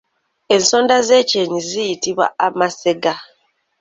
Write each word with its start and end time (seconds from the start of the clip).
Ensonda 0.55 0.95
z’ekyenyi 1.07 1.59
ziyitibwa 1.69 2.25
amasega. 2.47 3.13